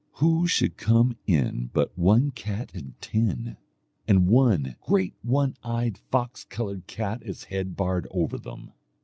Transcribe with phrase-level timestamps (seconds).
[0.13, 3.57] Who should come in but one cat and ten,
[4.07, 8.71] and one great one eyed fox coloured cat as head bard over them.